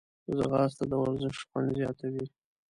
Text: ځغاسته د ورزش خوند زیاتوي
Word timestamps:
ځغاسته 0.37 0.83
د 0.91 0.93
ورزش 1.01 1.37
خوند 1.49 1.69
زیاتوي 1.77 2.25